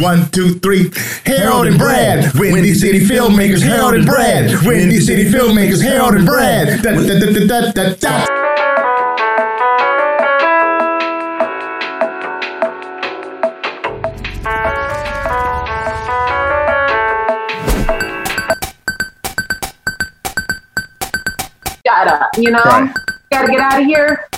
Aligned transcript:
One, 0.00 0.30
two, 0.30 0.58
three. 0.60 0.90
Harold 1.26 1.66
and 1.66 1.76
Brad. 1.76 2.32
Windy 2.38 2.72
City 2.72 3.00
Filmmakers. 3.00 3.60
Harold 3.60 3.92
and 3.94 4.06
Brad. 4.06 4.64
Windy 4.64 5.00
City 5.00 5.24
Filmmakers. 5.30 5.82
Harold 5.82 6.14
and 6.14 6.24
Brad. 6.24 6.82
Da, 6.82 6.92
da, 6.92 7.18
da, 7.18 7.46
da, 7.46 7.46
da, 7.46 7.72
da, 7.72 7.94
da. 7.94 8.26
You 22.38 22.50
know, 22.50 22.62
Right. 22.64 22.90
gotta 23.30 23.50
get 23.52 23.60
out 23.60 23.80
of 23.80 23.84
here. 23.86 24.29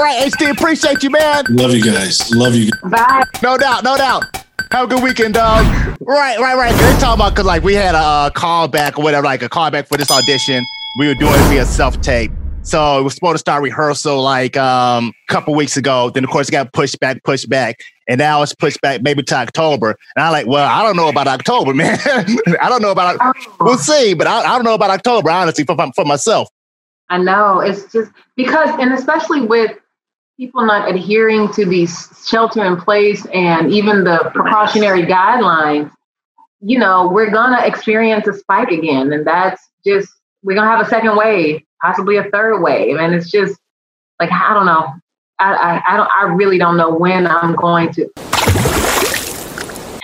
All 0.00 0.06
right, 0.06 0.32
HD, 0.32 0.50
appreciate 0.50 1.02
you, 1.02 1.10
man. 1.10 1.44
Love 1.50 1.74
you 1.74 1.84
guys. 1.84 2.30
Love 2.30 2.54
you. 2.54 2.70
Bye. 2.84 3.22
No 3.42 3.58
doubt, 3.58 3.84
no 3.84 3.98
doubt. 3.98 4.24
Have 4.72 4.86
a 4.86 4.86
good 4.86 5.02
weekend, 5.02 5.34
dog. 5.34 5.66
Right, 6.00 6.38
right, 6.38 6.56
right. 6.56 6.74
They're 6.74 6.98
talking 6.98 7.20
about 7.20 7.34
because 7.34 7.44
like 7.44 7.62
we 7.62 7.74
had 7.74 7.94
a 7.94 8.32
callback 8.34 8.96
or 8.96 9.02
whatever, 9.02 9.26
like 9.26 9.42
a 9.42 9.50
callback 9.50 9.88
for 9.88 9.98
this 9.98 10.10
audition. 10.10 10.64
We 10.98 11.06
were 11.06 11.14
doing 11.14 11.34
it 11.34 11.48
via 11.50 11.66
self 11.66 12.00
tape. 12.00 12.32
So 12.62 12.98
it 12.98 13.02
was 13.02 13.14
supposed 13.14 13.34
to 13.34 13.38
start 13.40 13.62
rehearsal 13.62 14.22
like 14.22 14.56
um 14.56 15.12
a 15.28 15.32
couple 15.34 15.54
weeks 15.54 15.76
ago. 15.76 16.08
Then 16.08 16.24
of 16.24 16.30
course 16.30 16.48
it 16.48 16.52
got 16.52 16.72
pushed 16.72 16.98
back, 16.98 17.22
pushed 17.22 17.50
back, 17.50 17.76
and 18.08 18.16
now 18.16 18.40
it's 18.40 18.54
pushed 18.54 18.80
back 18.80 19.02
maybe 19.02 19.22
to 19.24 19.34
October. 19.34 19.96
And 20.16 20.24
I'm 20.24 20.32
like, 20.32 20.46
well, 20.46 20.66
I 20.66 20.82
don't 20.82 20.96
know 20.96 21.10
about 21.10 21.28
October, 21.28 21.74
man. 21.74 21.98
I 22.06 22.70
don't 22.70 22.80
know 22.80 22.92
about. 22.92 23.20
We'll 23.60 23.76
see, 23.76 24.14
but 24.14 24.26
I, 24.26 24.44
I 24.44 24.56
don't 24.56 24.64
know 24.64 24.72
about 24.72 24.88
October 24.88 25.28
honestly 25.28 25.64
for 25.64 25.76
for 25.94 26.06
myself. 26.06 26.48
I 27.10 27.18
know 27.18 27.60
it's 27.60 27.92
just 27.92 28.12
because, 28.36 28.70
and 28.78 28.94
especially 28.94 29.42
with 29.42 29.76
people 30.40 30.64
not 30.64 30.88
adhering 30.88 31.52
to 31.52 31.66
these 31.66 32.08
shelter 32.26 32.64
in 32.64 32.74
place 32.74 33.26
and 33.26 33.70
even 33.70 34.04
the 34.04 34.30
precautionary 34.32 35.02
guidelines, 35.02 35.92
you 36.62 36.78
know, 36.78 37.10
we're 37.12 37.30
gonna 37.30 37.62
experience 37.66 38.26
a 38.26 38.32
spike 38.32 38.70
again, 38.70 39.12
and 39.12 39.26
that's 39.26 39.60
just 39.84 40.08
we're 40.42 40.56
gonna 40.56 40.70
have 40.70 40.80
a 40.80 40.88
second 40.88 41.14
wave, 41.14 41.60
possibly 41.82 42.16
a 42.16 42.24
third 42.30 42.62
wave, 42.62 42.96
and 42.96 43.14
it's 43.14 43.30
just 43.30 43.60
like 44.18 44.30
I 44.32 44.54
don't 44.54 44.64
know. 44.64 44.88
I, 45.38 45.52
I, 45.52 45.82
I 45.92 45.96
don't. 45.98 46.08
I 46.18 46.22
really 46.34 46.56
don't 46.56 46.78
know 46.78 46.90
when 46.90 47.26
I'm 47.26 47.54
going 47.54 47.92
to. 47.92 48.08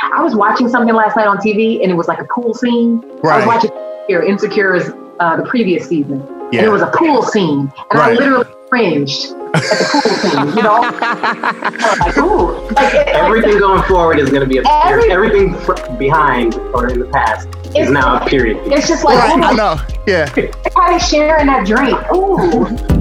I 0.03 0.23
was 0.23 0.35
watching 0.35 0.69
something 0.69 0.95
last 0.95 1.17
night 1.17 1.27
on 1.27 1.39
TV, 1.39 1.83
and 1.83 1.91
it 1.91 1.95
was 1.95 2.09
like 2.09 2.21
a 2.21 2.27
pool 2.27 2.53
scene. 2.53 3.01
I 3.03 3.07
was 3.07 3.23
Right. 3.23 3.47
watching 3.47 3.71
Insecure. 3.71 4.23
Insecure 4.23 4.75
is 4.75 4.93
uh, 5.19 5.37
the 5.37 5.45
previous 5.45 5.89
season, 5.89 6.21
and 6.53 6.55
it 6.55 6.71
was 6.71 6.83
a 6.83 6.91
pool 6.95 7.23
scene, 7.23 7.73
and 7.91 7.99
I 8.01 8.13
literally 8.13 8.45
cringed 8.69 9.36
at 9.57 9.79
the 9.79 9.87
pool 9.91 10.17
scene. 10.17 10.57
You 10.57 10.63
know, 10.63 10.81
like, 12.01 12.19
ooh, 12.19 12.53
like, 12.75 12.95
it- 12.95 13.07
like, 13.07 13.15
Everything 13.17 13.59
going 13.59 13.83
forward 13.85 14.19
is 14.19 14.31
going 14.31 14.43
to 14.43 14.47
be 14.49 14.59
a 14.59 14.63
Every- 14.85 15.11
everything 15.11 15.55
fr- 15.61 15.75
behind 15.99 16.55
or 16.75 16.89
in 16.89 16.99
the 17.01 17.07
past 17.07 17.49
is 17.77 17.91
now 17.91 18.17
a 18.23 18.27
period. 18.29 18.59
it's 18.67 18.89
just 18.89 19.05
like, 19.05 19.19
Right, 19.19 19.31
oh 19.33 19.35
I 19.35 19.37
my 19.37 19.53
know. 19.53 19.77
Yeah. 20.07 20.29
everybody 20.37 20.99
sharing 21.01 21.47
that 21.47 21.67
drink. 21.67 21.99
Ooh. 22.15 22.96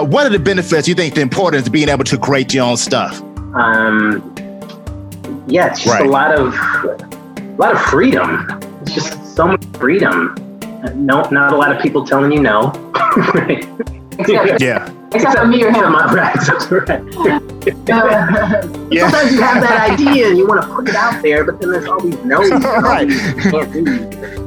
Uh, 0.00 0.04
what 0.04 0.24
are 0.26 0.30
the 0.30 0.38
benefits 0.38 0.88
you 0.88 0.94
think 0.94 1.14
the 1.14 1.20
importance 1.20 1.66
of 1.66 1.72
being 1.72 1.88
able 1.90 2.04
to 2.04 2.16
create 2.16 2.54
your 2.54 2.64
own 2.64 2.76
stuff? 2.76 3.20
Um, 3.54 4.34
yeah, 5.46 5.66
it's 5.66 5.80
just 5.82 5.92
Right. 5.94 6.06
a 6.06 6.08
lot 6.08 6.32
of 6.32 6.54
a 6.54 7.56
lot 7.58 7.72
of 7.74 7.80
freedom. 7.82 8.48
It's 8.82 8.94
just 8.94 9.36
so 9.36 9.48
much 9.48 9.62
freedom. 9.78 10.34
No, 10.94 11.28
not 11.30 11.52
a 11.52 11.56
lot 11.56 11.74
of 11.76 11.82
people 11.82 12.06
telling 12.06 12.32
you 12.32 12.40
no. 12.40 12.72
right. 13.34 13.66
Except, 14.18 14.60
Yeah. 14.62 14.88
except 15.12 15.38
for 15.38 15.46
me 15.46 15.62
or 15.64 15.70
him. 15.70 15.92
Right, 15.94 16.36
right. 16.70 16.90
Uh, 16.90 18.66
Yeah. 18.90 19.08
Sometimes 19.10 19.32
you 19.32 19.40
have 19.42 19.62
that 19.62 19.90
idea 19.90 20.28
and 20.28 20.36
you 20.38 20.46
want 20.46 20.60
to 20.62 20.68
put 20.68 20.88
it 20.88 20.94
out 20.94 21.22
there, 21.22 21.44
but 21.44 21.58
then 21.60 21.70
there's 21.72 21.86
all 21.86 22.00
these 22.00 22.18
no's. 22.24 22.50
Right. 22.50 23.08
You 23.08 23.50
can't 23.50 23.72
do. 23.72 23.84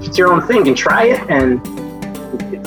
It's 0.03 0.17
your 0.17 0.31
own 0.33 0.41
thing. 0.47 0.67
And 0.67 0.77
try 0.77 1.05
it, 1.05 1.21
and 1.29 1.59
it's 1.65 1.82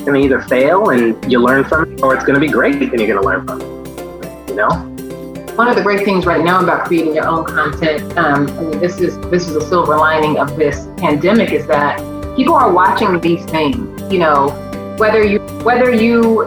going 0.06 0.20
to 0.20 0.24
either 0.24 0.40
fail 0.42 0.90
and 0.90 1.30
you 1.30 1.40
learn 1.40 1.64
from 1.64 1.92
it, 1.92 2.02
or 2.02 2.14
it's 2.14 2.24
going 2.24 2.40
to 2.40 2.40
be 2.40 2.48
great 2.48 2.76
and 2.76 3.00
you're 3.00 3.06
going 3.06 3.20
to 3.20 3.26
learn 3.26 3.46
from 3.46 3.60
it. 3.60 4.48
You 4.48 4.56
know? 4.56 4.96
one 5.56 5.68
of 5.68 5.74
the 5.74 5.82
great 5.82 6.04
things 6.04 6.26
right 6.26 6.44
now 6.44 6.62
about 6.62 6.84
creating 6.84 7.14
your 7.14 7.26
own 7.26 7.44
content, 7.44 8.02
um, 8.18 8.46
I 8.58 8.60
mean, 8.60 8.78
this 8.78 9.00
is 9.00 9.18
this 9.30 9.48
is 9.48 9.56
a 9.56 9.66
silver 9.66 9.96
lining 9.96 10.38
of 10.38 10.54
this 10.56 10.86
pandemic 10.98 11.50
is 11.50 11.66
that 11.66 11.96
people 12.36 12.54
are 12.54 12.70
watching 12.70 13.18
these 13.20 13.42
things. 13.46 14.12
You 14.12 14.18
know, 14.18 14.50
whether 14.98 15.24
you 15.24 15.40
whether 15.64 15.90
you 15.90 16.40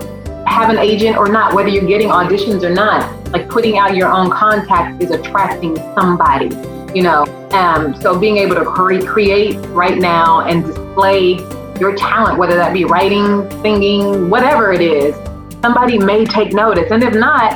have 0.45 0.69
an 0.69 0.77
agent 0.77 1.17
or 1.17 1.27
not, 1.27 1.55
whether 1.55 1.69
you're 1.69 1.87
getting 1.87 2.09
auditions 2.09 2.63
or 2.63 2.69
not, 2.69 3.31
like 3.31 3.49
putting 3.49 3.79
out 3.79 3.95
your 3.95 4.11
own 4.11 4.29
contact 4.29 5.01
is 5.01 5.09
attracting 5.09 5.75
somebody. 5.95 6.49
You 6.93 7.03
know, 7.03 7.23
um, 7.51 7.99
so 7.99 8.17
being 8.17 8.37
able 8.37 8.55
to 8.55 8.65
cre- 8.65 9.05
create 9.05 9.57
right 9.69 9.97
now 9.97 10.41
and 10.41 10.63
display 10.63 11.37
your 11.79 11.95
talent, 11.95 12.37
whether 12.37 12.55
that 12.55 12.73
be 12.73 12.85
writing, 12.85 13.49
singing, 13.61 14.29
whatever 14.29 14.71
it 14.73 14.81
is, 14.81 15.15
somebody 15.61 15.97
may 15.97 16.25
take 16.25 16.53
notice, 16.53 16.91
and 16.91 17.03
if 17.03 17.13
not 17.13 17.53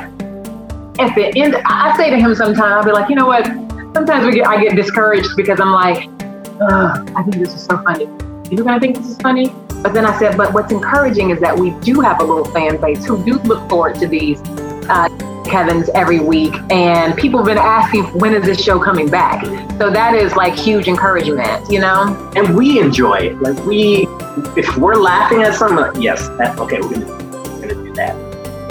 at 1.00 1.16
the 1.16 1.32
end, 1.36 1.56
I 1.66 1.96
say 1.98 2.10
to 2.10 2.18
him 2.18 2.36
sometimes, 2.36 2.60
I'll 2.62 2.84
be 2.84 2.92
like, 2.92 3.10
you 3.10 3.16
know 3.16 3.26
what? 3.28 3.46
Sometimes 3.94 4.26
we 4.26 4.34
get, 4.34 4.48
I 4.48 4.62
get 4.64 4.76
discouraged 4.76 5.36
because 5.36 5.60
I'm 5.60 5.72
like, 5.72 6.10
I 6.62 7.24
think 7.24 7.36
this 7.36 7.54
is 7.54 7.64
so 7.64 7.78
funny. 7.84 8.06
You're 8.50 8.64
gonna 8.64 8.80
think 8.80 8.98
this 8.98 9.08
is 9.08 9.18
funny, 9.18 9.54
but 9.82 9.94
then 9.94 10.06
I 10.06 10.18
said, 10.20 10.38
but 10.38 10.54
what's 10.54 10.72
encouraging 10.72 11.32
is 11.32 11.40
that 11.40 11.58
we 11.58 11.72
do 11.82 12.00
have 12.02 12.22
a 12.22 12.24
little 12.24 12.46
fan 12.46 12.80
base 12.80 13.06
who 13.06 13.24
do 13.26 13.34
look 13.40 13.68
forward 13.70 13.96
to 13.96 14.08
these 14.08 14.40
uh, 14.90 15.10
Kevin's 15.46 15.90
every 15.96 16.20
week, 16.20 16.54
and 16.72 17.16
people 17.16 17.40
have 17.40 17.48
been 17.48 17.58
asking 17.58 18.04
when 18.20 18.34
is 18.34 18.44
this 18.46 18.62
show 18.64 18.80
coming 18.80 19.10
back. 19.10 19.44
So 19.78 19.90
that 19.90 20.14
is 20.16 20.36
like 20.36 20.54
huge 20.56 20.88
encouragement, 20.88 21.70
you 21.72 21.80
know. 21.80 22.32
and 22.36 22.56
we 22.56 22.80
enjoy 22.80 23.16
it. 23.16 23.42
Like 23.42 23.58
we, 23.66 24.08
if 24.56 24.76
we're 24.78 24.96
laughing 24.96 25.42
at 25.44 25.54
something, 25.56 25.78
like, 25.78 26.02
yes, 26.02 26.28
that, 26.38 26.58
okay, 26.60 26.80
we're 26.82 26.94
gonna, 26.94 27.06
we're 27.08 27.62
gonna 27.62 27.74
do 27.76 27.94
that. 27.96 28.16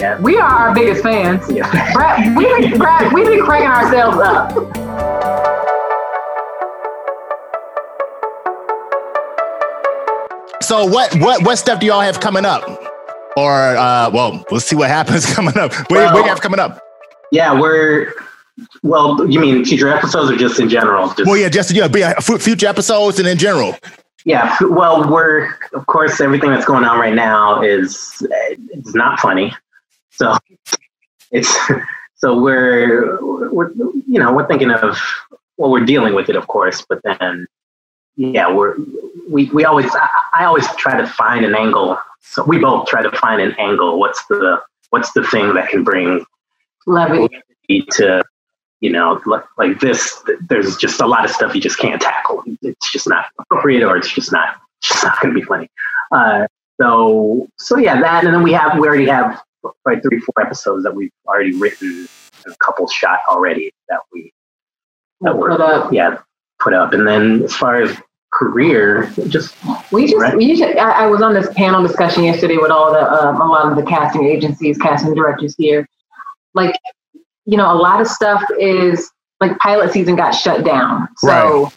Yeah, 0.01 0.19
We 0.19 0.37
are 0.37 0.41
our 0.49 0.73
biggest 0.75 1.01
fans. 1.03 1.49
yeah. 1.49 1.93
Brad, 1.93 2.35
we've 2.35 2.47
been, 2.71 2.77
Brad, 2.77 3.13
we've 3.13 3.25
been 3.27 3.41
cranking 3.43 3.69
ourselves 3.69 4.17
up. 4.17 4.51
So 10.61 10.85
what 10.85 11.13
what 11.17 11.43
what 11.43 11.57
stuff 11.57 11.79
do 11.79 11.85
y'all 11.85 11.99
have 12.01 12.19
coming 12.19 12.45
up? 12.45 12.63
Or 13.35 13.75
uh, 13.75 14.09
well, 14.11 14.45
we'll 14.51 14.59
see 14.59 14.75
what 14.75 14.89
happens 14.89 15.25
coming 15.33 15.57
up. 15.57 15.73
What, 15.73 15.91
what 15.91 16.13
do 16.13 16.19
you 16.19 16.25
have 16.25 16.41
coming 16.41 16.59
up? 16.59 16.81
Yeah, 17.31 17.59
we're. 17.59 18.13
Well, 18.83 19.27
you 19.27 19.39
mean 19.39 19.65
future 19.65 19.89
episodes 19.89 20.29
or 20.29 20.35
just 20.35 20.59
in 20.59 20.69
general? 20.69 21.07
Just, 21.07 21.25
Well, 21.25 21.37
yeah, 21.37 21.49
just 21.49 21.71
yeah, 21.71 21.85
uh, 21.85 22.21
fu- 22.21 22.37
future 22.37 22.67
episodes 22.67 23.17
and 23.17 23.27
in 23.27 23.39
general. 23.39 23.75
yeah. 24.25 24.55
Well, 24.61 25.09
we're 25.11 25.55
of 25.73 25.87
course 25.87 26.21
everything 26.21 26.51
that's 26.51 26.65
going 26.65 26.83
on 26.85 26.99
right 26.99 27.15
now 27.15 27.63
is 27.63 28.23
it's 28.69 28.93
not 28.93 29.19
funny. 29.19 29.55
So 30.11 30.37
it's 31.31 31.51
so 32.15 32.39
we're 32.39 33.19
we're 33.51 33.71
you 33.73 34.19
know 34.19 34.31
we're 34.31 34.47
thinking 34.47 34.69
of 34.69 34.99
well 35.57 35.71
we're 35.71 35.85
dealing 35.85 36.13
with 36.13 36.29
it 36.29 36.35
of 36.35 36.45
course, 36.47 36.85
but 36.87 37.01
then 37.03 37.47
yeah 38.15 38.53
we're 38.53 38.75
we 39.27 39.45
we 39.45 39.65
always 39.65 39.89
I, 39.95 40.07
I 40.33 40.45
always 40.45 40.67
try 40.75 40.95
to 41.01 41.07
find 41.07 41.43
an 41.43 41.55
angle. 41.55 41.97
So 42.23 42.43
we 42.43 42.57
both 42.57 42.87
try 42.87 43.03
to 43.03 43.11
find 43.11 43.41
an 43.41 43.53
angle. 43.59 43.99
What's 43.99 44.25
the 44.25 44.61
what's 44.89 45.11
the 45.13 45.23
thing 45.23 45.53
that 45.53 45.69
can 45.69 45.83
bring 45.83 46.25
need 47.69 47.85
to, 47.91 48.23
you 48.81 48.91
know, 48.91 49.21
like, 49.25 49.43
like 49.57 49.79
this, 49.79 50.21
there's 50.49 50.77
just 50.77 51.01
a 51.01 51.07
lot 51.07 51.25
of 51.25 51.31
stuff 51.31 51.55
you 51.55 51.61
just 51.61 51.79
can't 51.79 52.01
tackle. 52.01 52.43
It's 52.61 52.91
just 52.91 53.07
not 53.07 53.25
appropriate 53.39 53.83
or 53.83 53.97
it's 53.97 54.11
just 54.11 54.31
not, 54.31 54.55
it's 54.79 54.89
just 54.89 55.03
not 55.03 55.19
going 55.21 55.33
to 55.33 55.39
be 55.39 55.45
funny. 55.45 55.69
Uh, 56.11 56.47
so, 56.81 57.47
so 57.57 57.77
yeah, 57.77 57.99
that, 58.01 58.25
and 58.25 58.33
then 58.33 58.43
we 58.43 58.51
have, 58.53 58.77
we 58.77 58.87
already 58.87 59.07
have 59.07 59.41
probably 59.83 60.01
three, 60.01 60.19
four 60.19 60.33
episodes 60.41 60.83
that 60.83 60.93
we've 60.93 61.11
already 61.25 61.55
written 61.55 62.07
a 62.45 62.55
couple 62.57 62.87
shot 62.87 63.19
already 63.29 63.71
that 63.89 64.01
we, 64.11 64.33
that 65.21 65.33
We'll 65.33 65.43
were, 65.43 65.49
put 65.51 65.61
up. 65.61 65.93
yeah, 65.93 66.19
put 66.59 66.73
up. 66.73 66.93
And 66.93 67.07
then 67.07 67.43
as 67.43 67.55
far 67.55 67.81
as 67.81 67.97
career, 68.33 69.11
just, 69.27 69.55
We 69.91 70.07
just, 70.07 70.17
Right. 70.17 70.35
we 70.35 70.55
just, 70.55 70.77
I, 70.77 71.03
I 71.03 71.05
was 71.07 71.21
on 71.21 71.33
this 71.33 71.47
panel 71.53 71.81
discussion 71.85 72.23
yesterday 72.23 72.57
with 72.57 72.71
all 72.71 72.91
the, 72.91 73.11
um, 73.11 73.39
a 73.39 73.45
lot 73.45 73.71
of 73.71 73.77
the 73.77 73.83
casting 73.83 74.25
agencies, 74.25 74.77
casting 74.77 75.13
directors 75.13 75.55
here. 75.57 75.87
Like, 76.53 76.75
you 77.45 77.57
know, 77.57 77.71
a 77.71 77.75
lot 77.77 78.01
of 78.01 78.07
stuff 78.07 78.43
is 78.59 79.11
like 79.39 79.57
pilot 79.59 79.91
season 79.91 80.15
got 80.15 80.31
shut 80.31 80.63
down. 80.65 81.07
So 81.17 81.71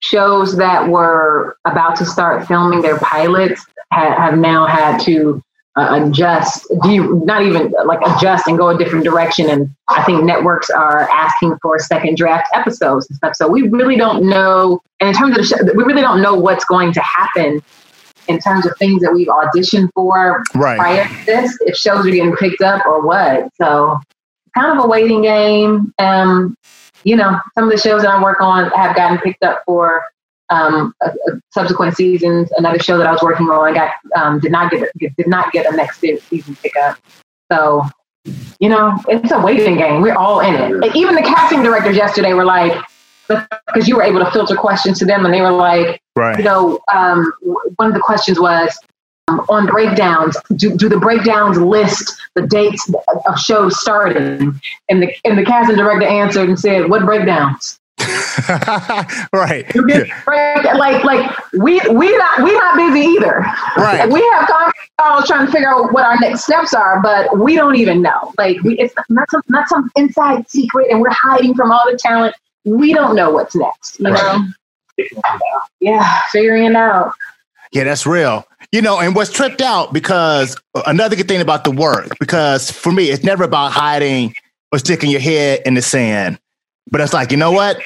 shows 0.00 0.56
that 0.56 0.88
were 0.88 1.56
about 1.64 1.96
to 1.96 2.04
start 2.06 2.46
filming 2.46 2.82
their 2.82 2.98
pilots 2.98 3.64
ha- 3.92 4.16
have 4.16 4.38
now 4.38 4.66
had 4.66 4.98
to 5.02 5.42
uh, 5.76 6.00
adjust, 6.02 6.66
do 6.82 7.22
not 7.24 7.42
even 7.42 7.72
like 7.86 8.00
adjust 8.06 8.46
and 8.46 8.58
go 8.58 8.68
a 8.68 8.76
different 8.76 9.04
direction. 9.04 9.48
And 9.48 9.70
I 9.88 10.02
think 10.04 10.22
networks 10.24 10.68
are 10.68 11.08
asking 11.10 11.56
for 11.62 11.78
second 11.78 12.16
draft 12.16 12.48
episodes 12.54 13.08
and 13.08 13.16
stuff. 13.16 13.34
So 13.36 13.48
we 13.48 13.62
really 13.68 13.96
don't 13.96 14.28
know. 14.28 14.80
And 15.00 15.08
in 15.08 15.14
terms 15.14 15.38
of 15.38 15.46
show, 15.46 15.56
we 15.74 15.84
really 15.84 16.02
don't 16.02 16.20
know 16.20 16.34
what's 16.34 16.64
going 16.66 16.92
to 16.92 17.00
happen 17.00 17.62
in 18.28 18.38
terms 18.38 18.66
of 18.66 18.76
things 18.78 19.02
that 19.02 19.12
we've 19.12 19.28
auditioned 19.28 19.88
for 19.94 20.42
Right. 20.54 20.78
prior 20.78 21.08
to 21.08 21.26
this, 21.26 21.56
if 21.62 21.74
shows 21.76 22.06
are 22.06 22.10
getting 22.10 22.36
picked 22.36 22.62
up 22.62 22.84
or 22.86 23.00
what. 23.04 23.48
So 23.60 23.98
kind 24.56 24.78
of 24.78 24.84
a 24.84 24.88
waiting 24.88 25.22
game. 25.22 25.92
Um, 25.98 26.54
you 27.04 27.16
know, 27.16 27.38
some 27.54 27.64
of 27.64 27.70
the 27.70 27.78
shows 27.78 28.02
that 28.02 28.10
I 28.10 28.22
work 28.22 28.40
on 28.40 28.70
have 28.72 28.94
gotten 28.94 29.18
picked 29.18 29.42
up 29.42 29.62
for 29.66 30.04
um, 30.52 30.94
a, 31.00 31.08
a 31.08 31.40
subsequent 31.50 31.96
seasons. 31.96 32.50
Another 32.56 32.78
show 32.78 32.98
that 32.98 33.06
I 33.06 33.12
was 33.12 33.22
working 33.22 33.48
on 33.48 33.74
got 33.74 33.92
um, 34.14 34.38
did 34.38 34.52
not 34.52 34.70
get, 34.70 34.90
get 34.98 35.16
did 35.16 35.26
not 35.26 35.52
get 35.52 35.72
a 35.72 35.76
next 35.76 35.98
se- 36.00 36.18
season 36.28 36.54
pickup. 36.62 36.98
So, 37.50 37.84
you 38.60 38.68
know, 38.68 38.98
it's 39.08 39.32
a 39.32 39.40
waiting 39.40 39.76
game. 39.76 40.02
We're 40.02 40.14
all 40.14 40.40
in 40.40 40.54
it. 40.54 40.70
And 40.84 40.96
even 40.96 41.14
the 41.14 41.22
casting 41.22 41.62
directors 41.62 41.96
yesterday 41.96 42.34
were 42.34 42.44
like, 42.44 42.72
because 43.28 43.88
you 43.88 43.96
were 43.96 44.02
able 44.02 44.20
to 44.20 44.30
filter 44.30 44.54
questions 44.54 44.98
to 44.98 45.06
them, 45.06 45.24
and 45.24 45.32
they 45.32 45.40
were 45.40 45.52
like, 45.52 46.00
you 46.38 46.44
know, 46.44 46.80
um, 46.92 47.32
one 47.76 47.88
of 47.88 47.94
the 47.94 48.00
questions 48.00 48.38
was 48.38 48.76
um, 49.28 49.40
on 49.48 49.66
breakdowns. 49.66 50.36
Do, 50.56 50.76
do 50.76 50.88
the 50.88 50.98
breakdowns 50.98 51.56
list 51.56 52.20
the 52.34 52.46
dates 52.46 52.92
of 53.26 53.38
shows 53.38 53.80
starting? 53.80 54.60
And 54.88 55.02
the 55.02 55.14
and 55.24 55.38
the 55.38 55.44
casting 55.44 55.76
director 55.76 56.06
answered 56.06 56.48
and 56.48 56.58
said, 56.58 56.90
"What 56.90 57.04
breakdowns?" 57.04 57.78
right. 59.32 59.72
You 59.74 59.86
get 59.86 60.08
break, 60.24 60.64
like 60.74 61.04
like 61.04 61.52
we 61.52 61.80
we 61.90 62.16
not 62.16 62.42
we 62.42 62.52
not 62.52 62.76
busy 62.76 63.06
either. 63.06 63.44
Right. 63.76 64.10
We 64.10 64.20
have 64.32 64.48
calls 65.00 65.26
trying 65.26 65.46
to 65.46 65.52
figure 65.52 65.68
out 65.68 65.92
what 65.92 66.04
our 66.04 66.18
next 66.20 66.44
steps 66.44 66.74
are, 66.74 67.00
but 67.02 67.38
we 67.38 67.56
don't 67.56 67.76
even 67.76 68.02
know. 68.02 68.32
Like 68.38 68.60
we, 68.62 68.78
it's 68.78 68.94
not 69.08 69.30
some 69.30 69.42
not 69.48 69.68
some 69.68 69.90
inside 69.96 70.48
secret, 70.48 70.88
and 70.90 71.00
we're 71.00 71.10
hiding 71.10 71.54
from 71.54 71.70
all 71.72 71.82
the 71.90 71.96
talent. 71.96 72.34
We 72.64 72.92
don't 72.92 73.16
know 73.16 73.30
what's 73.30 73.54
next. 73.54 74.00
You 74.00 74.10
know. 74.10 74.46
Yeah, 75.80 76.20
figuring 76.30 76.64
it 76.64 76.76
out. 76.76 77.12
Yeah, 77.72 77.84
that's 77.84 78.06
real. 78.06 78.46
You 78.70 78.82
know, 78.82 79.00
and 79.00 79.14
what's 79.14 79.32
tripped 79.32 79.60
out 79.60 79.92
because 79.92 80.56
another 80.86 81.16
good 81.16 81.28
thing 81.28 81.40
about 81.40 81.64
the 81.64 81.70
work, 81.70 82.18
because 82.20 82.70
for 82.70 82.92
me, 82.92 83.10
it's 83.10 83.24
never 83.24 83.44
about 83.44 83.72
hiding 83.72 84.34
or 84.72 84.78
sticking 84.78 85.10
your 85.10 85.20
head 85.20 85.62
in 85.66 85.74
the 85.74 85.82
sand. 85.82 86.38
But 86.90 87.00
it's 87.00 87.12
like, 87.12 87.30
you 87.30 87.36
know 87.36 87.52
what? 87.52 87.80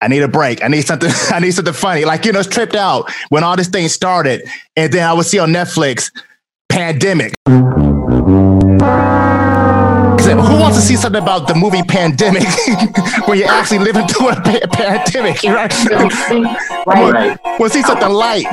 I 0.00 0.08
need 0.08 0.22
a 0.22 0.28
break. 0.28 0.62
I 0.62 0.68
need 0.68 0.82
something. 0.82 1.10
I 1.30 1.40
need 1.40 1.52
something 1.52 1.72
funny. 1.74 2.04
Like 2.04 2.24
you 2.24 2.32
know, 2.32 2.40
it's 2.40 2.48
tripped 2.48 2.74
out 2.74 3.10
when 3.30 3.42
all 3.42 3.56
this 3.56 3.68
thing 3.68 3.88
started, 3.88 4.42
and 4.76 4.92
then 4.92 5.08
I 5.08 5.12
would 5.14 5.24
see 5.26 5.38
on 5.38 5.50
Netflix, 5.50 6.10
pandemic. 6.68 7.34
Who 10.34 10.60
wants 10.60 10.76
to 10.78 10.82
see 10.82 10.96
something 10.96 11.22
about 11.22 11.46
the 11.48 11.54
movie 11.54 11.82
Pandemic 11.82 12.42
when 13.28 13.38
you're 13.38 13.48
actually 13.48 13.78
living 13.78 14.06
through 14.06 14.30
a 14.30 14.34
pa- 14.36 14.66
pandemic, 14.72 15.42
right? 15.44 15.72
Right, 16.86 17.12
Right, 17.12 17.38
We'll 17.58 17.70
see 17.70 17.82
something 17.82 18.08
light. 18.08 18.44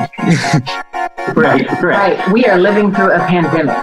right, 1.34 1.36
right. 1.36 1.82
right. 1.82 2.32
We 2.32 2.44
are 2.46 2.58
living 2.58 2.94
through 2.94 3.12
a 3.12 3.18
pandemic. 3.26 3.76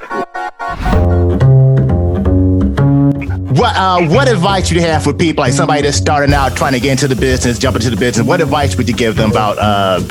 What 3.50 3.76
uh, 3.76 4.08
what 4.08 4.30
advice 4.30 4.70
you 4.70 4.80
have 4.82 5.04
for 5.04 5.12
people 5.12 5.42
like 5.42 5.54
somebody 5.54 5.82
that's 5.82 5.98
starting 5.98 6.36
out 6.36 6.56
trying 6.56 6.74
to 6.74 6.80
get 6.80 6.92
into 6.92 7.08
the 7.08 7.16
business, 7.16 7.58
jump 7.58 7.78
into 7.78 7.90
the 7.90 7.96
business? 7.96 8.28
What 8.28 8.42
advice 8.42 8.78
would 8.78 8.88
you 8.88 8.94
give 8.94 9.16
them 9.16 9.32
about 9.32 9.58
uh, 9.58 10.02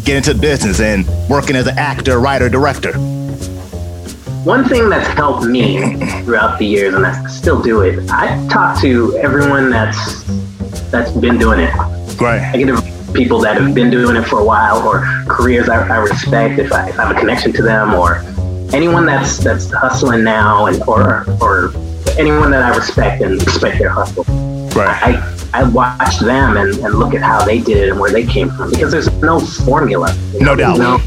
getting 0.00 0.16
into 0.16 0.34
the 0.34 0.40
business 0.40 0.80
and 0.80 1.06
working 1.28 1.54
as 1.54 1.68
an 1.68 1.78
actor, 1.78 2.18
writer, 2.18 2.48
director? 2.48 2.92
One 4.42 4.64
thing 4.68 4.88
that's 4.88 5.06
helped 5.06 5.46
me 5.46 5.94
throughout 6.24 6.58
the 6.58 6.66
years, 6.66 6.92
and 6.94 7.06
I 7.06 7.28
still 7.28 7.62
do 7.62 7.82
it, 7.82 8.10
I 8.10 8.44
talk 8.48 8.80
to 8.80 9.16
everyone 9.18 9.70
that's 9.70 10.24
that's 10.90 11.12
been 11.12 11.38
doing 11.38 11.60
it. 11.60 11.72
Right. 12.20 12.40
I 12.40 12.56
get 12.56 13.14
people 13.14 13.38
that 13.42 13.56
have 13.56 13.72
been 13.72 13.90
doing 13.90 14.16
it 14.16 14.22
for 14.22 14.40
a 14.40 14.44
while, 14.44 14.84
or 14.84 15.02
careers 15.28 15.68
I, 15.68 15.86
I 15.86 15.98
respect 15.98 16.58
if 16.58 16.72
I, 16.72 16.88
if 16.88 16.98
I 16.98 17.06
have 17.06 17.16
a 17.16 17.20
connection 17.20 17.52
to 17.52 17.62
them, 17.62 17.94
or 17.94 18.16
anyone 18.72 19.06
that's 19.06 19.38
that's 19.38 19.70
hustling 19.70 20.24
now, 20.24 20.66
and 20.66 20.82
or 20.88 21.24
or 21.40 21.72
anyone 22.20 22.50
that 22.50 22.62
I 22.62 22.76
respect 22.76 23.22
and 23.22 23.42
respect 23.44 23.78
their 23.78 23.88
hustle. 23.88 24.24
Right. 24.76 25.02
I, 25.02 25.36
I 25.52 25.68
watch 25.68 26.18
them 26.20 26.56
and, 26.56 26.76
and 26.78 26.94
look 26.94 27.14
at 27.14 27.22
how 27.22 27.44
they 27.44 27.58
did 27.58 27.78
it 27.78 27.88
and 27.90 27.98
where 27.98 28.12
they 28.12 28.24
came 28.24 28.50
from 28.50 28.70
because 28.70 28.92
there's 28.92 29.10
no 29.20 29.40
formula. 29.40 30.14
you 30.32 30.40
No 30.40 30.54
doubt. 30.54 30.78
No, 30.78 30.98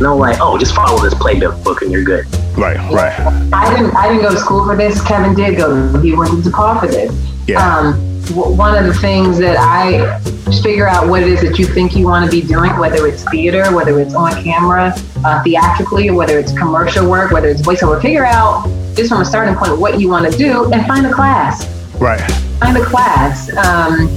no 0.00 0.16
like, 0.16 0.38
oh, 0.40 0.58
just 0.58 0.74
follow 0.74 1.00
this 1.02 1.14
playbook 1.14 1.82
and 1.82 1.92
you're 1.92 2.04
good. 2.04 2.26
Right. 2.56 2.76
Right. 2.92 3.18
I 3.52 3.74
didn't. 3.74 3.96
I 3.96 4.08
didn't 4.08 4.22
go 4.22 4.30
to 4.30 4.38
school 4.38 4.66
for 4.66 4.76
this. 4.76 5.02
Kevin 5.02 5.34
did 5.34 5.56
go. 5.56 5.98
He 6.00 6.14
went 6.14 6.30
to 6.30 6.50
DePaul 6.50 6.80
for 6.80 6.86
this. 6.86 7.14
Yeah. 7.46 7.64
Um, 7.64 8.24
w- 8.26 8.54
one 8.54 8.76
of 8.76 8.84
the 8.84 8.94
things 9.00 9.38
that 9.38 9.56
I 9.58 10.20
figure 10.62 10.86
out 10.86 11.08
what 11.08 11.22
it 11.22 11.28
is 11.28 11.40
that 11.40 11.58
you 11.58 11.64
think 11.64 11.96
you 11.96 12.06
want 12.06 12.30
to 12.30 12.30
be 12.30 12.46
doing, 12.46 12.76
whether 12.76 13.06
it's 13.06 13.24
theater, 13.30 13.74
whether 13.74 13.98
it's 14.00 14.14
on 14.14 14.32
camera, 14.42 14.94
uh, 15.24 15.42
theatrically, 15.42 16.10
whether 16.10 16.38
it's 16.38 16.52
commercial 16.52 17.08
work, 17.08 17.30
whether 17.30 17.48
it's 17.48 17.62
voiceover. 17.62 18.00
Figure 18.02 18.26
out 18.26 18.66
just 18.94 19.10
from 19.10 19.20
a 19.20 19.24
starting 19.24 19.54
point 19.54 19.78
what 19.78 20.00
you 20.00 20.08
want 20.08 20.30
to 20.30 20.36
do 20.36 20.72
and 20.72 20.86
find 20.86 21.06
a 21.06 21.12
class. 21.12 21.66
Right. 21.96 22.20
Find 22.60 22.76
a 22.76 22.84
class. 22.84 23.54
Um, 23.56 24.08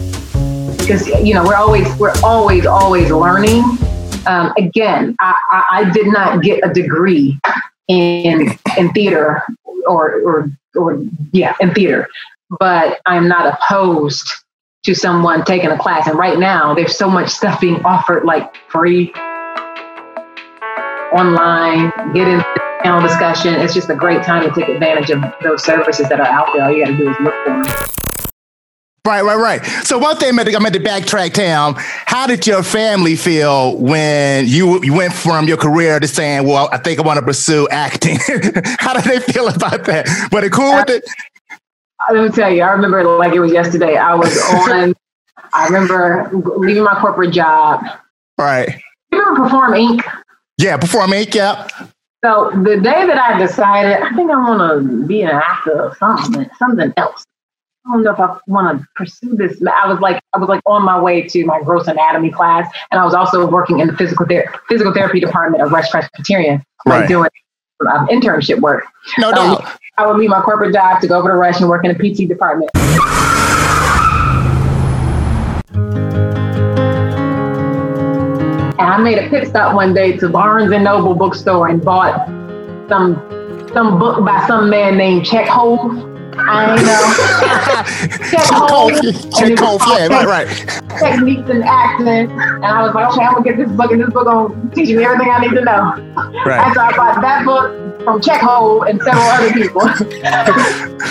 because 0.85 1.07
you 1.07 1.33
know 1.33 1.43
we're 1.43 1.55
always 1.55 1.87
we're 1.97 2.13
always 2.23 2.65
always 2.65 3.09
learning. 3.09 3.63
Um, 4.27 4.53
again, 4.57 5.15
I, 5.19 5.35
I, 5.51 5.63
I 5.71 5.91
did 5.91 6.07
not 6.07 6.43
get 6.43 6.67
a 6.67 6.71
degree 6.71 7.39
in 7.87 8.57
in 8.77 8.91
theater 8.93 9.43
or 9.87 10.21
or 10.21 10.49
or 10.75 11.03
yeah 11.31 11.55
in 11.59 11.73
theater, 11.73 12.07
but 12.59 12.99
I'm 13.05 13.27
not 13.27 13.53
opposed 13.53 14.27
to 14.83 14.93
someone 14.93 15.43
taking 15.43 15.71
a 15.71 15.77
class. 15.77 16.07
And 16.07 16.17
right 16.17 16.37
now, 16.37 16.75
there's 16.75 16.95
so 16.95 17.09
much 17.09 17.29
stuff 17.29 17.59
being 17.59 17.83
offered 17.83 18.23
like 18.23 18.55
free 18.69 19.11
online. 21.11 21.91
Get 22.13 22.27
in 22.27 22.43
panel 22.85 23.01
discussion. 23.01 23.55
It's 23.55 23.73
just 23.73 23.89
a 23.89 23.95
great 23.95 24.21
time 24.21 24.47
to 24.47 24.53
take 24.53 24.69
advantage 24.69 25.09
of 25.09 25.23
those 25.41 25.63
services 25.63 26.07
that 26.09 26.19
are 26.19 26.27
out 26.27 26.53
there. 26.53 26.65
All 26.65 26.71
you 26.71 26.85
got 26.85 26.91
to 26.91 26.97
do 26.97 27.09
is 27.09 27.17
look 27.19 27.33
for 27.43 27.49
them. 27.49 27.63
Right, 29.07 29.23
right, 29.23 29.37
right. 29.37 29.65
So 29.85 29.97
one 29.97 30.17
thing 30.17 30.29
I 30.29 30.31
meant 30.31 30.49
to, 30.49 30.55
I 30.55 30.59
meant 30.59 30.75
to 30.75 30.79
backtrack, 30.79 31.33
Tam. 31.33 31.73
How 31.77 32.27
did 32.27 32.45
your 32.45 32.63
family 32.63 33.15
feel 33.15 33.77
when 33.77 34.47
you 34.47 34.83
you 34.83 34.93
went 34.93 35.13
from 35.13 35.47
your 35.47 35.57
career 35.57 35.99
to 35.99 36.07
saying, 36.07 36.47
"Well, 36.47 36.69
I 36.71 36.77
think 36.77 36.99
I 36.99 37.03
want 37.03 37.19
to 37.19 37.25
pursue 37.25 37.67
acting"? 37.69 38.17
How 38.79 38.93
did 38.93 39.03
they 39.03 39.19
feel 39.19 39.47
about 39.47 39.85
that? 39.85 40.07
Were 40.31 40.41
they 40.41 40.49
cool 40.49 40.73
with 40.73 40.89
it? 40.89 41.05
Uh, 41.51 42.13
let 42.13 42.23
me 42.23 42.29
tell 42.29 42.51
you, 42.51 42.63
I 42.63 42.71
remember 42.71 43.03
like 43.03 43.33
it 43.33 43.39
was 43.39 43.51
yesterday. 43.51 43.95
I 43.95 44.15
was 44.15 44.35
on. 44.69 44.95
I 45.53 45.65
remember 45.65 46.31
leaving 46.57 46.83
my 46.83 46.99
corporate 46.99 47.31
job. 47.31 47.83
Right. 48.39 48.81
You 49.11 49.19
remember 49.19 49.43
Perform 49.43 49.73
Inc. 49.73 50.03
Yeah. 50.57 50.77
Before 50.77 51.01
I 51.01 51.07
make 51.07 51.35
yeah. 51.35 51.67
So 52.23 52.49
the 52.63 52.77
day 52.77 53.05
that 53.05 53.17
I 53.19 53.37
decided, 53.37 54.01
I 54.01 54.11
think 54.15 54.31
I 54.31 54.35
want 54.35 54.59
to 54.83 55.05
be 55.05 55.21
an 55.21 55.29
actor 55.29 55.83
or 55.83 55.95
something, 55.97 56.49
something 56.57 56.93
else. 56.97 57.23
I 57.87 57.91
don't 57.93 58.03
know 58.03 58.11
if 58.13 58.19
I 58.19 58.37
want 58.47 58.79
to 58.81 58.87
pursue 58.95 59.35
this. 59.35 59.61
I 59.61 59.87
was 59.87 59.99
like, 59.99 60.19
I 60.33 60.39
was 60.39 60.49
like 60.49 60.61
on 60.65 60.83
my 60.83 60.99
way 60.99 61.21
to 61.21 61.45
my 61.45 61.61
gross 61.61 61.87
anatomy 61.87 62.31
class, 62.31 62.67
and 62.89 62.99
I 62.99 63.05
was 63.05 63.13
also 63.13 63.47
working 63.47 63.79
in 63.79 63.87
the 63.87 63.95
physical 63.95 64.25
ther- 64.25 64.51
physical 64.67 64.91
therapy 64.91 65.19
department 65.19 65.61
of 65.63 65.71
Rush 65.71 65.91
Presbyterian, 65.91 66.63
like 66.87 67.01
Right. 67.01 67.07
doing 67.07 67.29
um, 67.91 68.07
internship 68.07 68.59
work. 68.59 68.85
No 69.19 69.31
doubt. 69.31 69.63
I 69.97 70.07
would 70.07 70.17
leave 70.17 70.31
my 70.31 70.41
corporate 70.41 70.73
job 70.73 70.99
to 71.01 71.07
go 71.07 71.19
over 71.19 71.29
to 71.29 71.35
Rush 71.35 71.59
and 71.59 71.69
work 71.69 71.85
in 71.85 71.91
a 71.91 71.93
PT 71.93 72.27
department. 72.27 72.71
I 78.95 78.99
made 79.01 79.17
a 79.17 79.29
pit 79.29 79.45
stop 79.49 79.75
one 79.75 79.93
day 79.93 80.15
to 80.15 80.29
Barnes 80.29 80.71
and 80.71 80.85
Noble 80.85 81.13
bookstore 81.15 81.67
and 81.67 81.83
bought 81.83 82.27
some 82.87 83.15
some 83.73 83.99
book 83.99 84.23
by 84.23 84.47
some 84.47 84.69
man 84.69 84.95
named 84.95 85.25
Chekhov. 85.25 85.81
I 86.37 86.75
know. 86.77 87.03
Chekhov. 88.31 88.91
Check 89.37 89.59
Hove, 89.59 89.81
yeah, 89.89 90.07
right, 90.07 90.25
right. 90.25 90.47
Techniques 90.97 91.49
in 91.49 91.61
acting. 91.63 92.31
And 92.31 92.63
I 92.65 92.83
was 92.85 92.95
like, 92.95 93.11
okay, 93.11 93.25
I'm 93.25 93.33
gonna 93.33 93.43
get 93.43 93.57
this 93.57 93.69
book 93.75 93.91
and 93.91 93.99
this 94.01 94.11
book 94.11 94.23
gonna 94.27 94.71
teach 94.73 94.87
me 94.95 95.03
everything 95.03 95.29
I 95.29 95.39
need 95.39 95.55
to 95.55 95.61
know. 95.61 95.91
And 95.97 96.33
Right. 96.45 96.73
so 96.73 96.79
I 96.79 96.95
bought 96.95 97.19
that 97.21 97.43
book 97.43 97.73
from 98.05 98.21
Chekhov 98.21 98.83
and 98.83 99.01
several 99.01 99.23
other 99.23 99.51
people. 99.51 99.81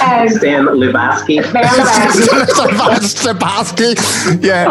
and 0.00 0.30
Stanislavski. 0.30 1.52
man, 1.52 1.64
Sapowski. 3.02 4.42
Yeah. 4.42 4.68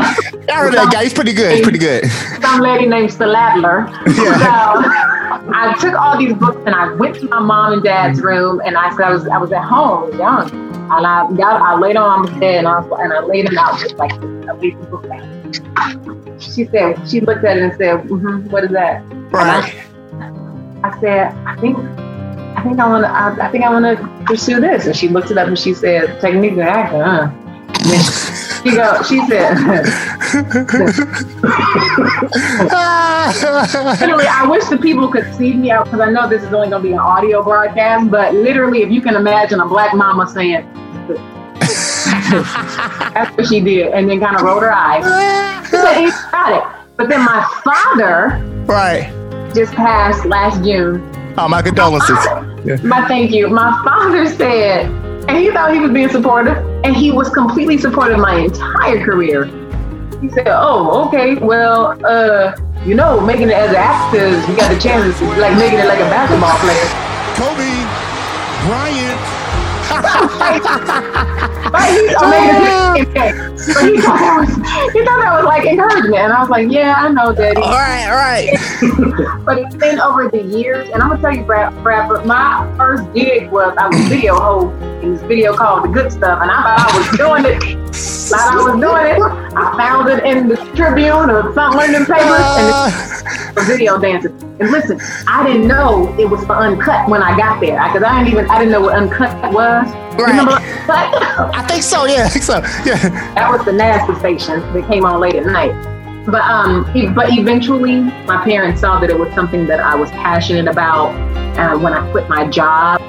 I 0.49 0.55
heard 0.55 0.73
that 0.73 0.91
guy. 0.91 1.03
He's 1.03 1.13
pretty 1.13 1.33
good. 1.33 1.55
He's 1.55 1.63
pretty 1.63 1.77
good. 1.77 2.09
some 2.41 2.61
lady 2.61 2.87
named 2.87 3.09
Sladler. 3.09 3.87
Yeah. 4.07 4.37
So 4.39 5.51
I 5.53 5.75
took 5.79 5.93
all 5.93 6.17
these 6.17 6.33
books 6.33 6.61
and 6.65 6.73
I 6.73 6.93
went 6.93 7.15
to 7.15 7.27
my 7.27 7.39
mom 7.39 7.73
and 7.73 7.83
dad's 7.83 8.21
room 8.21 8.61
and 8.65 8.77
I 8.77 8.89
said 8.91 9.01
I 9.01 9.11
was 9.11 9.27
I 9.27 9.37
was 9.37 9.51
at 9.51 9.63
home, 9.63 10.17
young. 10.17 10.49
And 10.51 11.05
I 11.05 11.31
got 11.33 11.61
I 11.61 11.77
laid 11.77 11.97
on 11.97 12.23
my 12.23 12.39
bed 12.39 12.59
and 12.59 12.67
I 12.67 12.79
was, 12.79 12.99
and 12.99 13.13
I 13.13 13.19
laid 13.21 13.47
them 13.47 13.57
out 13.57 13.79
just 13.79 13.95
like 13.95 14.11
this. 14.19 14.47
I 14.47 14.53
laid 14.53 14.79
the 14.79 14.85
book 14.85 15.07
down. 15.07 16.39
She 16.39 16.65
said 16.65 17.09
she 17.09 17.19
looked 17.19 17.43
at 17.43 17.57
it 17.57 17.63
and 17.63 17.73
said, 17.77 18.01
mm-hmm, 18.03 18.49
"What 18.49 18.63
is 18.65 18.71
that?" 18.71 19.03
Right. 19.31 19.73
I 20.83 20.99
said, 20.99 21.33
"I 21.45 21.55
think 21.57 21.77
I 22.55 22.61
think 22.63 22.79
I 22.79 22.87
want 22.87 23.03
to. 23.03 23.09
I, 23.09 23.47
I 23.47 23.51
think 23.51 23.63
I 23.63 23.71
want 23.71 23.85
to 23.85 24.25
pursue 24.25 24.59
this. 24.59 24.85
And 24.85 24.95
she 24.95 25.07
looked 25.07 25.31
it 25.31 25.37
up 25.37 25.47
and 25.47 25.57
she 25.57 25.73
said, 25.73 26.19
technique 26.21 26.53
of 26.53 26.59
actor, 26.59 27.03
huh? 27.03 27.31
And 27.85 28.03
she 28.63 28.71
go. 28.75 29.01
She 29.03 29.19
said, 29.27 29.55
literally, 33.99 34.27
I 34.27 34.47
wish 34.49 34.63
the 34.65 34.77
people 34.81 35.09
could 35.09 35.33
see 35.35 35.53
me 35.53 35.71
out 35.71 35.85
because 35.85 35.99
I 35.99 36.09
know 36.09 36.29
this 36.29 36.43
is 36.43 36.53
only 36.53 36.69
going 36.69 36.81
to 36.81 36.87
be 36.87 36.93
an 36.93 36.99
audio 36.99 37.43
broadcast. 37.43 38.09
But 38.09 38.33
literally, 38.33 38.83
if 38.83 38.91
you 38.91 39.01
can 39.01 39.15
imagine 39.15 39.59
a 39.59 39.67
black 39.67 39.93
mama 39.93 40.29
saying. 40.29 40.69
That's 42.33 43.37
what 43.37 43.45
she 43.47 43.59
did, 43.59 43.93
and 43.93 44.09
then 44.09 44.19
kind 44.19 44.35
of 44.35 44.41
rolled 44.41 44.63
her 44.63 44.71
eyes. 44.71 45.03
She 45.65 45.75
said, 45.75 45.99
"He 45.99 46.09
got 46.31 46.51
it." 46.51 46.63
But 46.95 47.09
then 47.09 47.25
my 47.25 47.43
father 47.63 48.39
right. 48.65 49.11
just 49.53 49.73
passed 49.73 50.25
last 50.25 50.63
June, 50.63 51.01
Oh, 51.35 51.47
my 51.47 51.61
condolences. 51.63 52.17
my 52.83 53.07
thank 53.07 53.31
you. 53.31 53.49
My 53.49 53.71
father 53.83 54.27
said, 54.27 54.85
and 55.27 55.37
he 55.37 55.49
thought 55.49 55.73
he 55.73 55.79
was 55.79 55.91
being 55.91 56.09
supportive, 56.09 56.57
and 56.83 56.95
he 56.95 57.11
was 57.11 57.29
completely 57.29 57.77
supportive 57.77 58.19
my 58.19 58.35
entire 58.35 59.03
career. 59.03 59.45
He 60.21 60.29
said, 60.29 60.47
"Oh, 60.47 61.07
okay. 61.07 61.35
Well, 61.35 61.97
uh, 62.05 62.55
you 62.85 62.93
know, 62.93 63.19
making 63.19 63.49
it 63.49 63.53
as 63.53 63.71
an 63.71 63.77
actors, 63.77 64.47
you 64.47 64.55
got 64.55 64.71
the 64.71 64.79
chance 64.79 65.19
of 65.19 65.27
like 65.37 65.57
making 65.57 65.79
it 65.79 65.87
like 65.87 65.99
a 65.99 66.09
basketball 66.09 66.55
player." 66.59 66.87
Kobe 67.35 67.73
Bryant. 68.67 69.19
But 71.73 71.89
he, 71.89 72.13
oh, 72.19 72.29
making 72.93 73.15
it, 73.15 73.52
but 73.67 73.83
he 73.85 74.01
thought 74.01 74.19
that 74.19 74.37
was 74.39 74.49
thought 74.49 75.21
that 75.21 75.33
was 75.35 75.45
like 75.45 75.65
encouragement, 75.65 76.15
and 76.15 76.33
I 76.33 76.39
was 76.39 76.49
like, 76.49 76.71
"Yeah, 76.71 76.95
I 76.97 77.09
know, 77.09 77.33
Daddy." 77.33 77.61
All 77.61 77.71
right, 77.71 78.07
all 78.07 78.15
right. 78.15 78.49
but 79.45 79.59
it's 79.59 79.75
been 79.75 79.99
over 79.99 80.27
the 80.29 80.41
years, 80.41 80.89
and 80.89 81.01
I'm 81.01 81.09
gonna 81.09 81.21
tell 81.21 81.35
you, 81.35 81.43
Brad, 81.43 81.73
Brad 81.83 82.09
but 82.09 82.25
my 82.25 82.71
first 82.77 83.11
gig 83.13 83.49
was 83.51 83.75
I 83.77 83.87
was 83.87 83.99
video 84.07 84.35
host 84.35 84.81
in 85.03 85.13
this 85.13 85.21
video 85.23 85.55
called 85.55 85.83
The 85.85 85.89
Good 85.89 86.11
Stuff, 86.11 86.41
and 86.41 86.51
I 86.51 86.63
thought 86.63 86.91
I 86.91 86.97
was 86.97 87.17
doing 87.17 87.45
it. 87.45 87.83
Thought 87.93 88.53
I 88.53 88.55
was 88.55 88.81
doing 88.81 89.05
it. 89.05 89.55
I 89.55 89.77
found 89.77 90.09
it 90.09 90.23
in 90.23 90.47
the 90.47 90.55
Tribune 90.75 91.29
or 91.29 91.53
something 91.53 91.93
in 91.93 92.01
the 92.01 92.05
papers, 92.05 92.47
and 92.57 92.73
Uh, 92.73 92.89
it's 92.89 93.53
for 93.53 93.63
video 93.63 93.99
dancers. 93.99 94.31
And 94.59 94.71
listen, 94.71 94.99
I 95.27 95.45
didn't 95.45 95.67
know 95.67 96.13
it 96.17 96.29
was 96.29 96.43
for 96.45 96.53
uncut 96.55 97.09
when 97.09 97.21
I 97.21 97.37
got 97.37 97.59
there, 97.59 97.81
because 97.83 98.03
I 98.03 98.23
didn't 98.23 98.33
even 98.33 98.49
I 98.49 98.59
didn't 98.59 98.71
know 98.71 98.81
what 98.81 98.95
uncut 98.95 99.53
was. 99.53 99.87
Right. 100.17 100.47
I 100.89 101.65
think 101.67 101.83
so. 101.83 102.05
Yeah, 102.05 102.25
I 102.25 102.29
think 102.29 102.43
so. 102.43 102.57
Yeah. 102.85 102.97
that 103.33 103.51
was 103.53 103.65
the 103.65 103.71
NASA 103.71 104.17
station 104.17 104.59
that 104.73 104.87
came 104.89 105.05
on 105.05 105.19
late 105.19 105.35
at 105.35 105.45
night. 105.45 105.73
But 106.25 106.41
um, 106.41 106.83
but 107.13 107.37
eventually, 107.37 107.97
my 108.25 108.43
parents 108.43 108.81
saw 108.81 108.99
that 108.99 109.09
it 109.09 109.19
was 109.19 109.33
something 109.35 109.67
that 109.67 109.79
I 109.79 109.93
was 109.93 110.09
passionate 110.11 110.67
about. 110.67 111.09
Uh, 111.57 111.77
when 111.77 111.93
I 111.93 112.09
quit 112.11 112.27
my 112.29 112.47
job, 112.47 112.99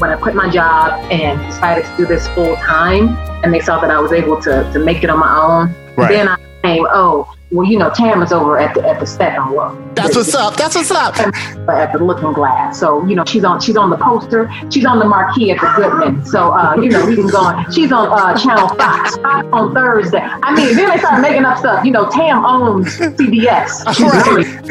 when 0.00 0.10
I 0.10 0.16
quit 0.20 0.34
my 0.34 0.48
job 0.50 1.02
and 1.10 1.40
decided 1.46 1.84
to 1.84 1.96
do 1.96 2.06
this 2.06 2.28
full 2.28 2.54
time, 2.56 3.08
and 3.42 3.52
they 3.52 3.60
saw 3.60 3.80
that 3.80 3.90
I 3.90 3.98
was 3.98 4.12
able 4.12 4.40
to 4.42 4.70
to 4.72 4.78
make 4.78 5.02
it 5.02 5.10
on 5.10 5.18
my 5.18 5.34
own, 5.34 5.74
Right. 5.96 6.10
then 6.10 6.28
I 6.28 6.36
came, 6.62 6.86
oh, 6.90 7.32
well, 7.50 7.66
you 7.68 7.78
know, 7.78 7.90
Tam 7.90 8.22
is 8.22 8.32
over 8.32 8.58
at 8.58 8.74
the 8.74 8.86
at 8.88 9.00
the 9.00 9.06
Steppenwolf. 9.06 9.94
That's 9.96 10.14
what's 10.14 10.34
up. 10.34 10.56
That's 10.56 10.76
what's 10.76 10.90
up. 10.92 11.18
At 11.18 11.92
the 11.92 11.98
Looking 11.98 12.32
Glass, 12.32 12.78
so 12.78 13.04
you 13.06 13.16
know 13.16 13.24
she's 13.24 13.42
on 13.44 13.60
she's 13.60 13.76
on 13.76 13.90
the 13.90 13.96
poster, 13.96 14.50
she's 14.70 14.84
on 14.86 14.98
the 15.00 15.04
marquee 15.04 15.50
at 15.50 15.60
the 15.60 15.66
Goodman. 15.76 16.24
So 16.24 16.52
uh, 16.52 16.76
you 16.76 16.88
know 16.88 17.04
we 17.06 17.16
can 17.16 17.26
go 17.28 17.38
on. 17.38 17.70
She's 17.72 17.90
on 17.92 18.08
uh, 18.08 18.38
Channel 18.38 18.68
Fox 18.76 19.16
Fox 19.16 19.46
on 19.52 19.74
Thursday. 19.74 20.20
I 20.20 20.54
mean, 20.54 20.76
then 20.76 20.90
they 20.90 20.98
start 20.98 21.20
making 21.20 21.44
up 21.44 21.58
stuff. 21.58 21.84
You 21.84 21.90
know, 21.92 22.08
Tam 22.10 22.44
owns 22.44 22.86
CBS. 22.98 23.82
She's 23.96 24.06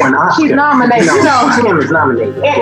nominated 0.00 0.34
She's 0.36 0.52
nominated. 0.52 1.06
You 1.06 1.22
know, 1.24 1.52
Tim 1.62 1.78
is 1.78 1.90
nominated. 1.90 2.36
they- 2.36 2.54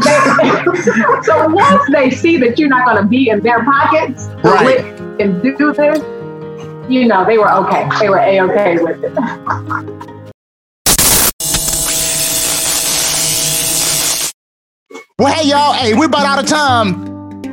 so 1.22 1.48
once 1.48 1.82
they 1.92 2.10
see 2.10 2.36
that 2.38 2.58
you're 2.58 2.68
not 2.68 2.84
going 2.86 2.96
to 3.02 3.08
be 3.08 3.28
in 3.30 3.40
their 3.40 3.64
pockets 3.64 4.26
Right. 4.42 4.80
and 5.20 5.42
do 5.42 5.72
this, 5.72 5.98
you 6.90 7.06
know 7.06 7.24
they 7.24 7.38
were 7.38 7.50
okay. 7.50 7.88
They 8.00 8.08
were 8.08 8.18
a 8.18 8.40
okay 8.42 8.78
with 8.78 9.02
it. 9.04 10.20
Well, 15.18 15.32
hey, 15.34 15.48
y'all. 15.50 15.72
Hey, 15.74 15.94
we're 15.94 16.06
about 16.06 16.24
out 16.26 16.42
of 16.42 16.46
time. 16.48 17.08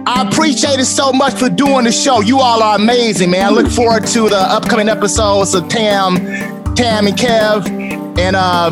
I 0.08 0.25
appreciate 0.27 0.79
it 0.79 0.86
so 0.86 1.12
much 1.12 1.34
for 1.34 1.50
doing 1.50 1.84
the 1.84 1.91
show. 1.91 2.22
You 2.22 2.39
all 2.39 2.63
are 2.63 2.77
amazing, 2.77 3.29
man. 3.32 3.46
I 3.46 3.50
look 3.50 3.67
forward 3.67 4.08
to 4.08 4.29
the 4.29 4.38
upcoming 4.38 4.88
episodes 4.88 5.53
of 5.53 5.67
Tam, 5.67 6.15
Tam 6.75 7.08
and 7.08 7.17
Kev, 7.17 7.67
and 8.17 8.36
uh, 8.36 8.72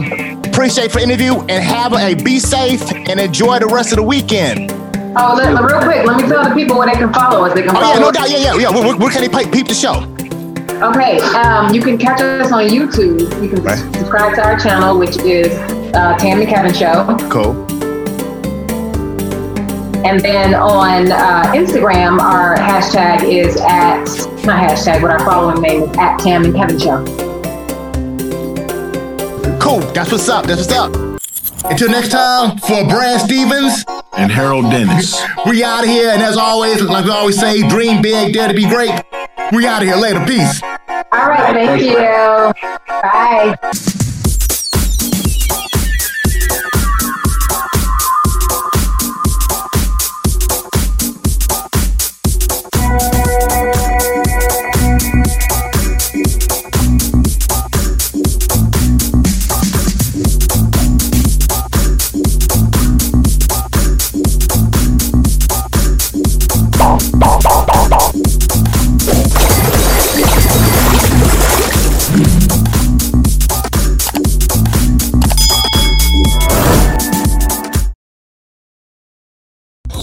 appreciate 0.50 0.92
for 0.94 1.00
interview. 1.00 1.34
And 1.42 1.62
have 1.64 1.92
a 1.94 2.16
be 2.24 2.40
safe 2.40 2.90
and 2.94 3.20
enjoy 3.20 3.60
the 3.60 3.68
rest 3.68 3.92
of 3.92 3.98
the 3.98 4.04
weekend. 4.04 4.72
Oh, 5.18 5.36
let, 5.38 5.50
real 5.50 5.82
quick, 5.82 6.06
let 6.06 6.22
me 6.22 6.28
tell 6.30 6.48
the 6.48 6.56
people 6.56 6.78
where 6.78 6.88
they 6.88 6.94
can 6.98 7.12
follow 7.14 7.46
us. 7.46 7.54
They 7.54 7.62
can 7.64 7.72
Oh 7.72 7.74
follow 7.82 7.94
yeah, 7.96 8.00
no 8.00 8.12
doubt. 8.12 8.30
Yeah, 8.30 8.38
yeah, 8.38 8.56
yeah. 8.56 8.70
Where, 8.72 8.88
where- 8.88 8.98
where 8.98 9.12
can 9.12 9.30
they 9.30 9.52
peep 9.52 9.68
the 9.68 9.74
show? 9.74 10.15
Okay, 10.82 11.20
um, 11.36 11.74
you 11.74 11.82
can 11.82 11.98
catch 11.98 12.20
us 12.22 12.52
on 12.52 12.66
YouTube. 12.68 13.22
You 13.42 13.50
can 13.50 13.64
Right. 13.64 13.78
subscribe 13.96 14.36
to 14.36 14.44
our 14.44 14.58
channel, 14.60 14.98
which 15.00 15.18
is 15.18 15.48
uh, 15.96 16.16
Tammy 16.20 16.46
Kevin 16.46 16.74
Show. 16.74 17.18
Cool. 17.30 17.54
And 20.06 20.20
then 20.20 20.54
on 20.54 21.12
uh, 21.12 21.52
Instagram, 21.56 22.20
our 22.20 22.56
hashtag 22.58 23.24
is 23.24 23.56
at, 23.62 24.04
not 24.46 24.62
hashtag, 24.70 25.02
but 25.02 25.10
our 25.12 25.20
following 25.20 25.62
name 25.62 25.84
is 25.84 25.98
at 25.98 26.18
Tam 26.20 26.44
and 26.46 26.54
Kevin 26.54 26.78
Show. 26.78 27.04
Cool. 29.60 29.80
That's 29.94 30.12
what's 30.12 30.30
up. 30.30 30.46
That's 30.46 30.68
what's 30.68 30.74
up. 30.74 30.94
Until 31.72 31.90
next 31.90 32.10
time, 32.10 32.58
for 32.60 32.84
Brad 32.88 33.22
Stevens, 33.22 33.84
And 34.18 34.32
Harold 34.32 34.66
Dennis. 34.70 35.20
we 35.48 35.64
out 35.64 35.84
of 35.84 35.90
here. 35.90 36.10
And 36.12 36.22
as 36.22 36.38
always, 36.38 36.82
like 36.84 37.06
we 37.06 37.12
always 37.12 37.40
say, 37.40 37.68
dream 37.68 38.02
big, 38.04 38.34
dare 38.34 38.48
to 38.50 38.54
be 38.54 38.68
great. 38.68 38.92
We 39.52 39.68
out 39.68 39.82
of 39.82 39.88
here. 39.88 39.98
Later. 39.98 40.26
Peace. 40.26 40.62
All 40.64 41.30
right, 41.30 41.54
thank 41.54 41.82
you. 41.82 41.96
Bye. 42.88 44.02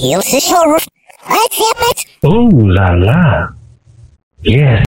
Heel 0.03 0.19
is 0.19 0.43
short. 0.43 0.83
That's 1.29 1.59
it. 1.61 1.99
Ooh 2.27 2.51
la 2.77 2.89
la. 3.05 3.51
Yes. 4.43 4.81